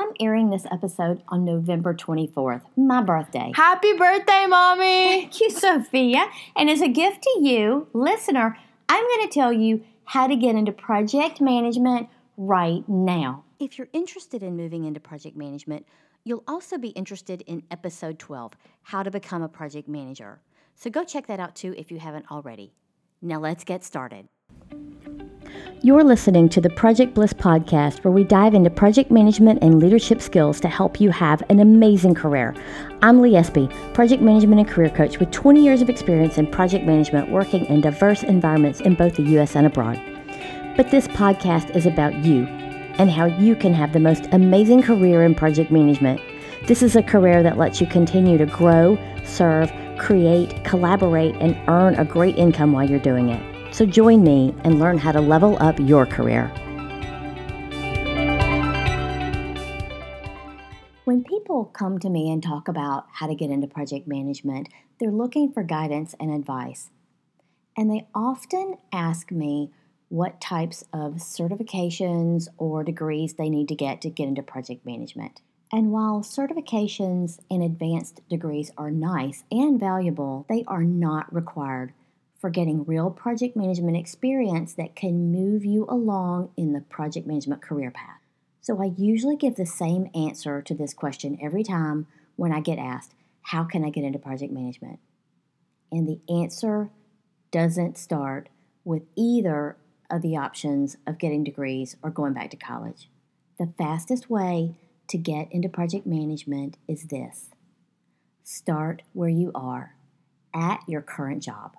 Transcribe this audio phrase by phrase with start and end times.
[0.00, 3.52] I'm airing this episode on November 24th, my birthday.
[3.54, 5.20] Happy birthday, Mommy!
[5.20, 6.26] Thank you, Sophia.
[6.56, 8.56] And as a gift to you, listener,
[8.88, 12.08] I'm going to tell you how to get into project management
[12.38, 13.44] right now.
[13.58, 15.84] If you're interested in moving into project management,
[16.24, 18.54] you'll also be interested in episode 12
[18.84, 20.40] How to Become a Project Manager.
[20.76, 22.72] So go check that out too if you haven't already.
[23.20, 24.28] Now let's get started.
[25.82, 30.20] You're listening to the Project Bliss podcast, where we dive into project management and leadership
[30.20, 32.54] skills to help you have an amazing career.
[33.00, 36.84] I'm Lee Espy, project management and career coach with 20 years of experience in project
[36.84, 39.56] management working in diverse environments in both the U.S.
[39.56, 39.98] and abroad.
[40.76, 42.44] But this podcast is about you
[42.98, 46.20] and how you can have the most amazing career in project management.
[46.66, 51.94] This is a career that lets you continue to grow, serve, create, collaborate, and earn
[51.94, 53.49] a great income while you're doing it.
[53.72, 56.52] So join me and learn how to level up your career.
[61.04, 65.10] When people come to me and talk about how to get into project management, they're
[65.10, 66.90] looking for guidance and advice.
[67.76, 69.72] And they often ask me
[70.08, 75.40] what types of certifications or degrees they need to get to get into project management.
[75.72, 81.92] And while certifications and advanced degrees are nice and valuable, they are not required
[82.40, 87.60] for getting real project management experience that can move you along in the project management
[87.60, 88.20] career path.
[88.62, 92.78] So I usually give the same answer to this question every time when I get
[92.78, 95.00] asked, How can I get into project management?
[95.92, 96.90] And the answer
[97.50, 98.48] doesn't start
[98.84, 99.76] with either
[100.10, 103.10] of the options of getting degrees or going back to college.
[103.58, 104.76] The fastest way
[105.08, 107.50] to get into project management is this
[108.42, 109.94] start where you are
[110.54, 111.76] at your current job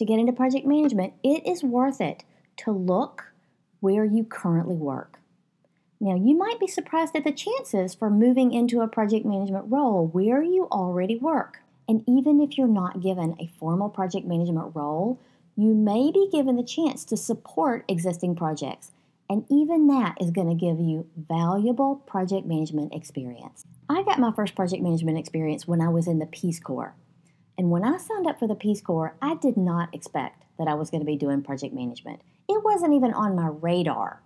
[0.00, 2.24] to get into project management, it is worth it
[2.56, 3.32] to look
[3.80, 5.18] where you currently work.
[6.00, 10.06] Now, you might be surprised at the chances for moving into a project management role
[10.06, 11.58] where you already work.
[11.86, 15.20] And even if you're not given a formal project management role,
[15.54, 18.92] you may be given the chance to support existing projects.
[19.28, 23.66] And even that is going to give you valuable project management experience.
[23.88, 26.94] I got my first project management experience when I was in the Peace Corps.
[27.60, 30.72] And when I signed up for the Peace Corps, I did not expect that I
[30.72, 32.22] was going to be doing project management.
[32.48, 34.22] It wasn't even on my radar.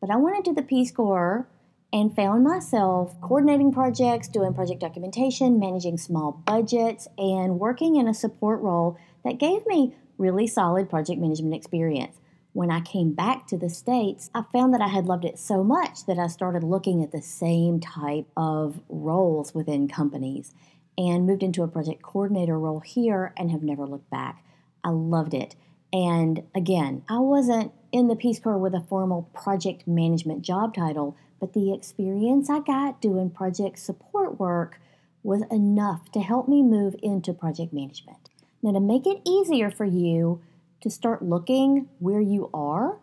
[0.00, 1.46] But I went into the Peace Corps
[1.92, 8.12] and found myself coordinating projects, doing project documentation, managing small budgets, and working in a
[8.12, 12.18] support role that gave me really solid project management experience.
[12.52, 15.62] When I came back to the States, I found that I had loved it so
[15.62, 20.52] much that I started looking at the same type of roles within companies
[20.98, 24.44] and moved into a project coordinator role here and have never looked back.
[24.82, 25.54] I loved it.
[25.92, 31.16] And again, I wasn't in the Peace Corps with a formal project management job title,
[31.40, 34.80] but the experience I got doing project support work
[35.22, 38.30] was enough to help me move into project management.
[38.62, 40.42] Now, to make it easier for you
[40.80, 42.98] to start looking where you are,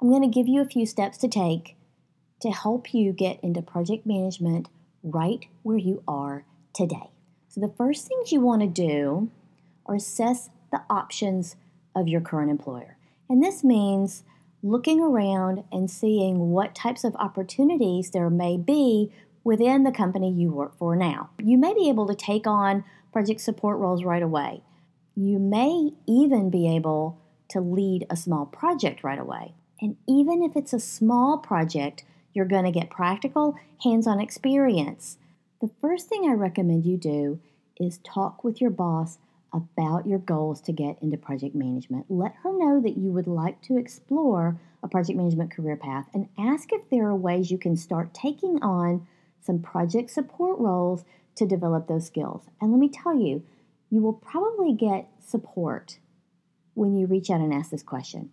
[0.00, 1.76] I'm going to give you a few steps to take
[2.40, 4.68] to help you get into project management
[5.02, 6.44] right where you are
[6.76, 7.10] today.
[7.48, 9.30] So, the first things you want to do
[9.86, 11.56] are assess the options
[11.94, 12.96] of your current employer.
[13.28, 14.22] And this means
[14.62, 19.10] looking around and seeing what types of opportunities there may be
[19.42, 21.30] within the company you work for now.
[21.42, 24.62] You may be able to take on project support roles right away.
[25.14, 27.18] You may even be able
[27.50, 29.54] to lead a small project right away.
[29.80, 32.04] And even if it's a small project,
[32.34, 35.16] you're going to get practical, hands on experience
[35.60, 37.40] the first thing I recommend you do
[37.78, 39.18] is talk with your boss
[39.52, 42.06] about your goals to get into project management.
[42.08, 46.28] Let her know that you would like to explore a project management career path and
[46.38, 49.06] ask if there are ways you can start taking on
[49.40, 51.04] some project support roles
[51.36, 52.44] to develop those skills.
[52.60, 53.44] And let me tell you,
[53.90, 55.98] you will probably get support
[56.74, 58.30] when you reach out and ask this question.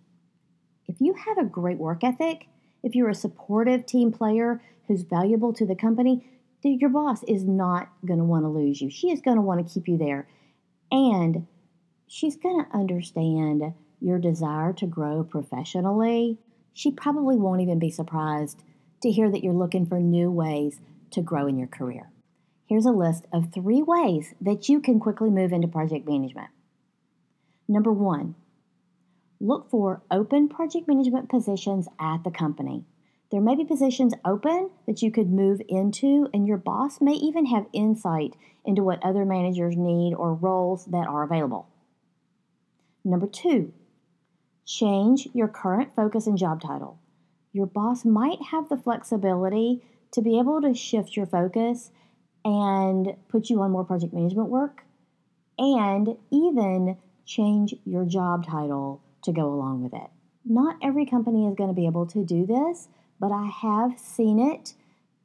[0.87, 2.47] If you have a great work ethic,
[2.81, 6.25] if you're a supportive team player who's valuable to the company,
[6.69, 8.89] your boss is not going to want to lose you.
[8.89, 10.27] She is going to want to keep you there.
[10.91, 11.47] And
[12.07, 16.37] she's going to understand your desire to grow professionally.
[16.73, 18.61] She probably won't even be surprised
[19.01, 20.79] to hear that you're looking for new ways
[21.11, 22.09] to grow in your career.
[22.65, 26.49] Here's a list of three ways that you can quickly move into project management.
[27.67, 28.35] Number one,
[29.39, 32.85] look for open project management positions at the company.
[33.33, 37.47] There may be positions open that you could move into, and your boss may even
[37.47, 41.67] have insight into what other managers need or roles that are available.
[43.03, 43.73] Number two,
[44.67, 46.99] change your current focus and job title.
[47.53, 51.89] Your boss might have the flexibility to be able to shift your focus
[52.45, 54.83] and put you on more project management work
[55.57, 60.11] and even change your job title to go along with it.
[60.45, 62.89] Not every company is going to be able to do this,
[63.23, 64.73] but I have seen it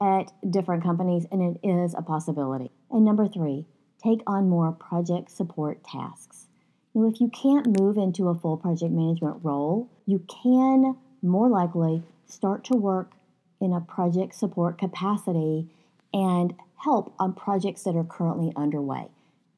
[0.01, 2.71] at different companies and it is a possibility.
[2.93, 3.67] And number three,
[4.01, 6.47] take on more project support tasks.
[6.95, 12.05] Now, if you can't move into a full project management role, you can more likely
[12.29, 13.15] start to work
[13.61, 15.67] in a project support capacity
[16.15, 16.55] and
[16.85, 19.09] help on projects that are currently underway.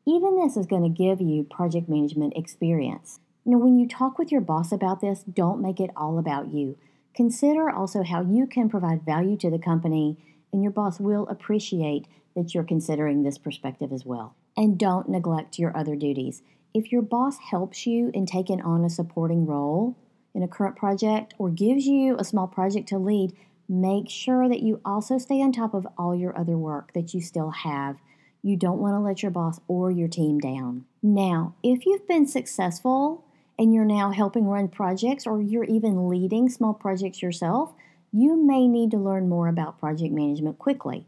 [0.06, 3.20] Even this is going to give you project management experience.
[3.44, 6.78] Now, when you talk with your boss about this, don't make it all about you.
[7.14, 10.16] Consider also how you can provide value to the company,
[10.52, 14.34] and your boss will appreciate that you're considering this perspective as well.
[14.56, 16.42] And don't neglect your other duties.
[16.72, 19.96] If your boss helps you in taking on a supporting role
[20.34, 23.32] in a current project or gives you a small project to lead,
[23.68, 27.20] make sure that you also stay on top of all your other work that you
[27.20, 27.96] still have.
[28.42, 30.84] You don't want to let your boss or your team down.
[31.02, 33.24] Now, if you've been successful
[33.60, 37.74] and you're now helping run projects or you're even leading small projects yourself,
[38.10, 41.04] you may need to learn more about project management quickly.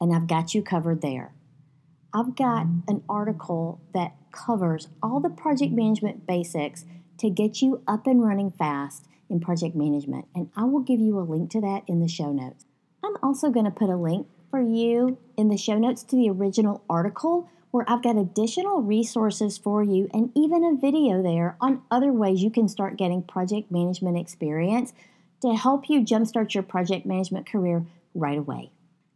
[0.00, 1.34] And I've got you covered there.
[2.14, 6.84] I've got an article that covers all the project management basics
[7.18, 11.18] to get you up and running fast in project management, and I will give you
[11.18, 12.66] a link to that in the show notes.
[13.04, 16.30] I'm also going to put a link for you in the show notes to the
[16.30, 21.82] original article where I've got additional resources for you and even a video there on
[21.90, 24.94] other ways you can start getting project management experience
[25.42, 27.84] to help you jumpstart your project management career
[28.14, 28.70] right away.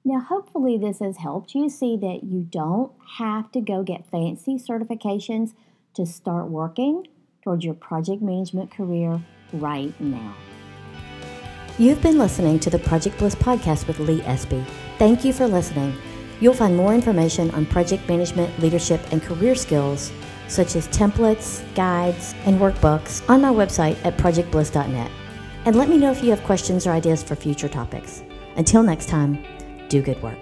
[0.05, 4.57] Now, hopefully, this has helped you see that you don't have to go get fancy
[4.57, 5.55] certifications
[5.95, 7.09] to start working
[7.43, 9.23] towards your project management career
[9.55, 10.35] right now.
[11.79, 14.63] You've been listening to the Project Bliss podcast with Lee Espy.
[14.99, 15.97] Thank you for listening.
[16.41, 20.11] You'll find more information on project management, leadership, and career skills,
[20.49, 25.11] such as templates, guides, and workbooks, on my website at projectbliss.net.
[25.67, 28.23] And let me know if you have questions or ideas for future topics.
[28.57, 29.45] Until next time,
[29.89, 30.39] do good work.